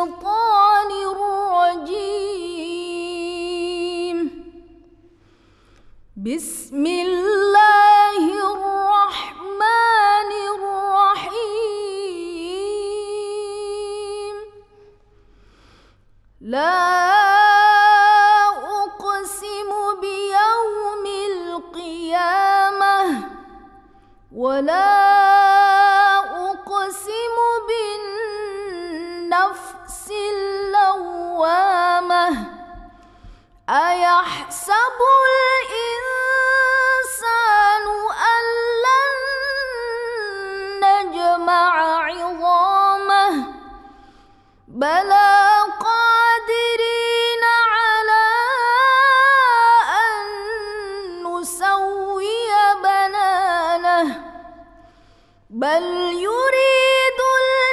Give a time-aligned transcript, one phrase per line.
[0.00, 0.90] الشيطان
[1.92, 2.16] الرجيم.
[6.16, 11.84] بسم الله الرحمن الرحيم.
[16.40, 16.80] لا
[18.80, 19.70] أقسم
[20.00, 22.96] بيوم القيامة
[24.32, 24.90] ولا
[26.50, 27.36] أقسم
[27.68, 29.69] بالنفس
[44.80, 45.30] بلى
[45.80, 47.44] قادرين
[47.76, 48.26] على
[50.00, 50.24] أن
[51.26, 52.48] نسوي
[52.82, 54.06] بنانه
[55.50, 55.82] بل
[56.28, 57.20] يريد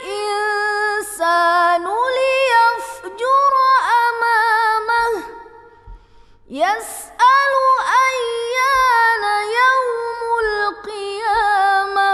[0.00, 1.84] الإنسان
[2.16, 3.54] ليفجر
[4.08, 5.12] أمامه.
[6.50, 7.54] يسأل
[8.10, 9.24] أيان
[9.60, 12.12] يوم القيامة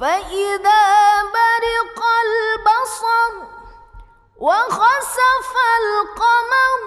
[0.00, 0.84] فإذا
[1.22, 1.95] برق
[2.86, 3.34] البصر
[4.36, 6.80] وخسف القمر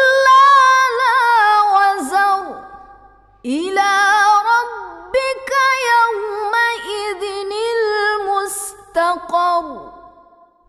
[9.33, 9.92] المستقر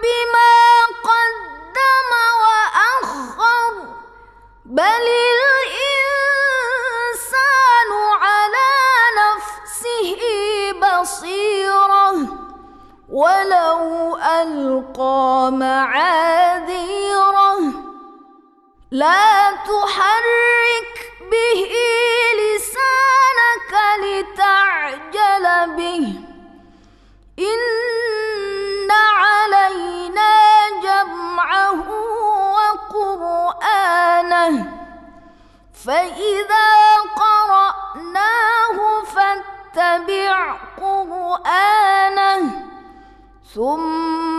[0.04, 0.56] بما
[1.10, 2.12] قدم
[2.44, 3.74] وأخر.
[4.66, 5.06] بل
[5.72, 7.92] الإنسان
[8.22, 8.72] على
[9.20, 10.22] نفسه
[10.82, 12.14] بصيرة.
[13.10, 13.82] ولو
[14.18, 17.60] ألقى معاذيره.
[18.92, 20.99] لا تحرك
[21.32, 21.62] به
[22.40, 23.72] لسانك
[24.04, 25.46] لتعجل
[25.78, 26.06] به.
[27.40, 30.36] إن علينا
[30.84, 31.88] جمعه
[32.58, 34.56] وقرآنه.
[35.86, 36.72] فإذا
[37.16, 40.36] قرأناه فاتبع
[40.78, 42.44] قرآنه.
[43.56, 44.39] ثم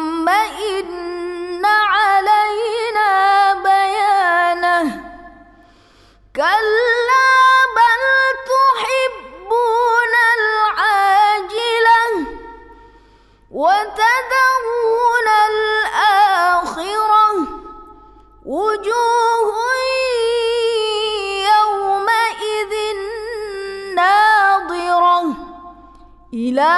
[26.41, 26.73] إلى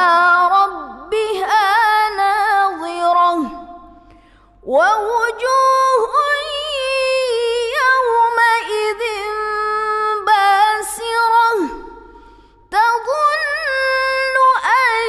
[0.59, 1.69] ربها
[2.17, 3.35] ناظرة
[4.63, 6.13] ووجوه
[7.83, 9.03] يومئذ
[10.27, 11.55] باسرة
[12.71, 15.05] تظن أن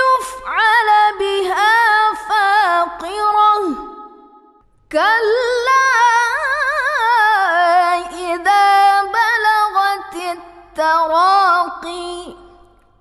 [0.00, 3.62] يفعل بها فاقرة
[4.92, 5.90] كلا
[8.12, 12.39] إذا بلغت التراقي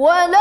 [0.00, 0.39] ولكن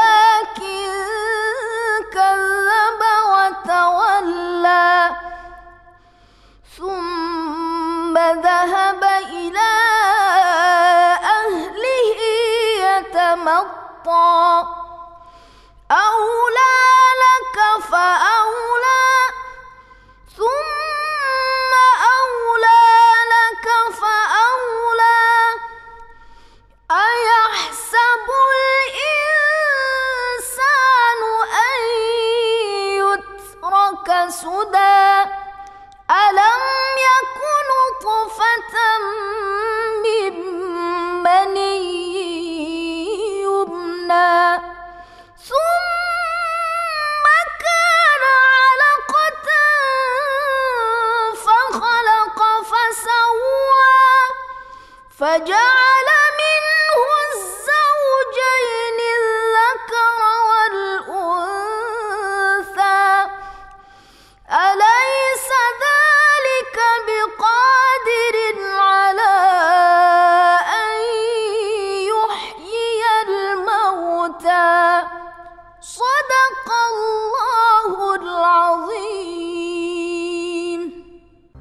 [55.20, 55.89] فجعل